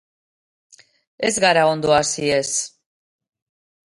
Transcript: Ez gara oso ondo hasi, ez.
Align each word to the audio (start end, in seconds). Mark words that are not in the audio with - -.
Ez 1.27 1.33
gara 1.43 1.65
oso 1.67 1.75
ondo 1.75 1.93
hasi, 1.97 2.33
ez. 2.41 2.49